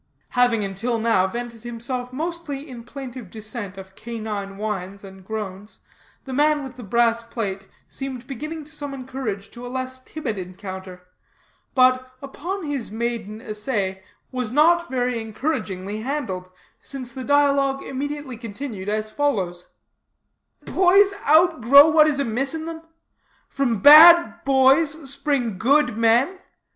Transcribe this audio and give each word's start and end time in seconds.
Having 0.29 0.63
until 0.63 0.97
now 0.97 1.27
vented 1.27 1.61
himself 1.61 2.11
mostly 2.11 2.67
in 2.67 2.83
plaintive 2.85 3.29
dissent 3.29 3.77
of 3.77 3.93
canine 3.93 4.57
whines 4.57 5.03
and 5.03 5.23
groans, 5.23 5.77
the 6.25 6.33
man 6.33 6.63
with 6.63 6.75
the 6.75 6.81
brass 6.81 7.21
plate 7.21 7.67
seemed 7.87 8.25
beginning 8.25 8.63
to 8.63 8.71
summon 8.71 9.05
courage 9.05 9.51
to 9.51 9.63
a 9.63 9.67
less 9.69 9.99
timid 10.03 10.39
encounter. 10.39 11.03
But, 11.75 12.11
upon 12.19 12.63
his 12.65 12.89
maiden 12.89 13.41
essay, 13.43 14.01
was 14.31 14.49
not 14.51 14.89
very 14.89 15.21
encouragingly 15.21 16.01
handled, 16.01 16.49
since 16.81 17.11
the 17.11 17.23
dialogue 17.23 17.83
immediately 17.83 18.37
continued 18.37 18.89
as 18.89 19.11
follows: 19.11 19.67
"Boys 20.65 21.13
outgrow 21.29 21.87
what 21.89 22.07
is 22.07 22.19
amiss 22.19 22.55
in 22.55 22.65
them? 22.65 22.81
From 23.49 23.83
bad 23.83 24.43
boys 24.45 25.07
spring 25.07 25.59
good 25.59 25.95
men? 25.95 26.39